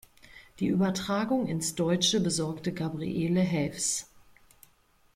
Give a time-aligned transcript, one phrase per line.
[0.59, 4.07] Die Übertragung ins Deutsche besorgte Gabriele Haefs.